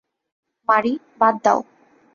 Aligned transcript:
মারি, 0.69 0.93
বাদ 1.19 1.35
দাও। 1.43 1.59